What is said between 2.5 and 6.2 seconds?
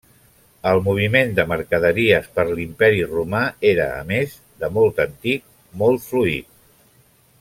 l'Imperi romà era, a més de molt antic, molt